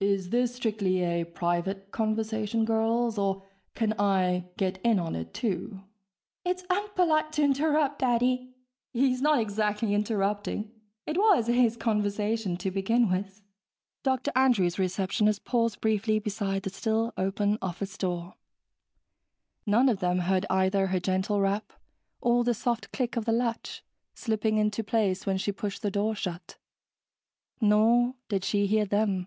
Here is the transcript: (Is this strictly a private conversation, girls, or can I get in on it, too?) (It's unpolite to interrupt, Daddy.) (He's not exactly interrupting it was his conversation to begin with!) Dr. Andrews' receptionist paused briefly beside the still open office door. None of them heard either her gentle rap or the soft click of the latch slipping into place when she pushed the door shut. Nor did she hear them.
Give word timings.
(Is 0.00 0.30
this 0.30 0.54
strictly 0.54 1.02
a 1.02 1.24
private 1.24 1.90
conversation, 1.90 2.64
girls, 2.64 3.18
or 3.18 3.42
can 3.74 3.94
I 3.98 4.44
get 4.56 4.80
in 4.84 5.00
on 5.00 5.16
it, 5.16 5.34
too?) 5.34 5.80
(It's 6.44 6.62
unpolite 6.70 7.32
to 7.32 7.42
interrupt, 7.42 7.98
Daddy.) 7.98 8.54
(He's 8.92 9.20
not 9.20 9.40
exactly 9.40 9.94
interrupting 9.94 10.70
it 11.04 11.16
was 11.18 11.48
his 11.48 11.76
conversation 11.76 12.56
to 12.58 12.70
begin 12.70 13.10
with!) 13.10 13.42
Dr. 14.04 14.30
Andrews' 14.36 14.78
receptionist 14.78 15.44
paused 15.44 15.80
briefly 15.80 16.20
beside 16.20 16.62
the 16.62 16.70
still 16.70 17.12
open 17.16 17.58
office 17.60 17.98
door. 17.98 18.34
None 19.66 19.88
of 19.88 19.98
them 19.98 20.20
heard 20.20 20.46
either 20.48 20.86
her 20.86 21.00
gentle 21.00 21.40
rap 21.40 21.72
or 22.20 22.44
the 22.44 22.54
soft 22.54 22.92
click 22.92 23.16
of 23.16 23.24
the 23.24 23.32
latch 23.32 23.82
slipping 24.14 24.58
into 24.58 24.84
place 24.84 25.26
when 25.26 25.38
she 25.38 25.50
pushed 25.50 25.82
the 25.82 25.90
door 25.90 26.14
shut. 26.14 26.56
Nor 27.60 28.14
did 28.28 28.44
she 28.44 28.68
hear 28.68 28.84
them. 28.84 29.26